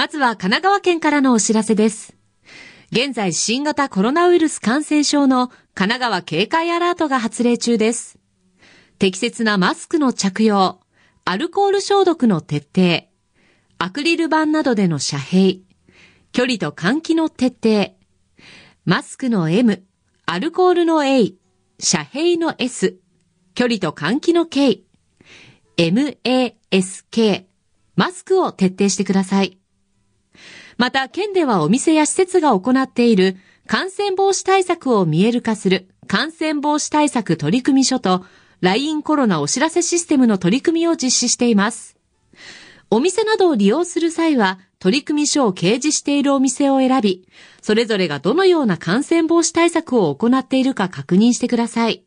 [0.00, 2.16] まずは神奈川県からのお知らせです。
[2.90, 8.18] 現在新型コロナウイルス感染症の神奈川警戒アラートが発令中です。
[8.98, 10.80] 適切なマスクの着用、
[11.26, 13.08] アルコール消毒の徹底、
[13.76, 15.60] アクリル板などでの遮蔽、
[16.32, 17.94] 距離と換気の徹底、
[18.86, 19.84] マスクの M、
[20.24, 21.34] アルコールの A、
[21.78, 22.96] 遮蔽の S、
[23.54, 24.80] 距離と換気の K、
[25.76, 27.44] MASK、
[27.96, 29.59] マスクを徹底してください。
[30.76, 38.24] また、県ではお店や施設が行っている感染防止対策を見える化する感染防止対策取組書と
[38.60, 41.96] LINE コロナお知らせシステムの取り組みを実施しています。
[42.90, 47.28] お店などを利用する際は、取組書を掲示しているお店を選び、
[47.62, 52.04] それぞれがどのような感染防止対策を行っているか確認してください。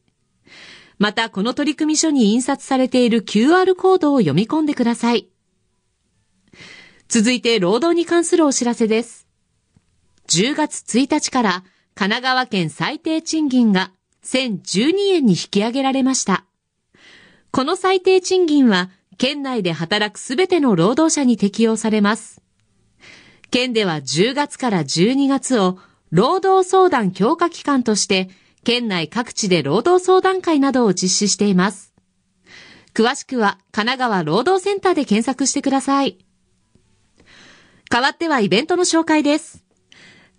[1.00, 5.30] また、この取組書に印刷されている QR コードを読み込んでください。
[7.14, 9.28] 続いて労働に関するお知らせです。
[10.30, 11.52] 10月1日から
[11.94, 13.92] 神奈川県最低賃金が
[14.26, 16.46] 1012円に引き上げられました。
[17.52, 22.42] この最低賃金は県内で働くすべての労働者に適用されます。
[23.52, 25.78] 県では10月から12月を
[26.10, 28.32] 労働相談強化期間として
[28.64, 31.94] 県内各地で労働相談会などを実施しています。
[32.96, 36.18] 詳しくは神奈川労働センターで検索してください。
[37.94, 39.64] 代わってはイベントの紹介です。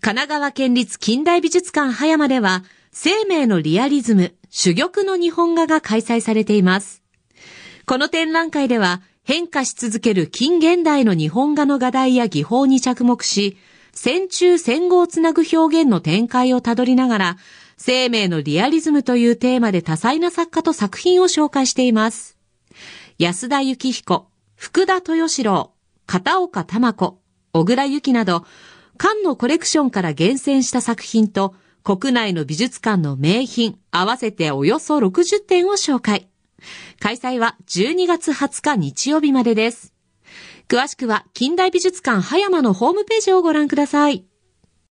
[0.00, 7.04] 神奈川県立近代美術館葉山では、生命のリアリズム、珠玉の日本画が開催されています。
[7.86, 13.56] この展覧会では、変化し続ける近現代の日本画の画題や技法に着目し、
[13.92, 17.36] 戦中戦後をつなぐ表現の展開をたどりながら、
[17.76, 22.36] 生命のリアリズムというテーマで多彩な作家と作品を紹介しています。
[23.16, 25.70] 安田幸彦、福田豊志郎、
[26.04, 27.20] 片岡玉子、
[27.54, 28.44] 小倉由紀など、
[28.98, 36.28] 館のコレクションから厳選した作品と、国内の美術館の名品、合わせておよそ60点を紹介。
[36.98, 39.94] 開催は12月20日日曜日までです。
[40.66, 44.24] 詳しくは、近代美術館葉山のホームページをご覧ください。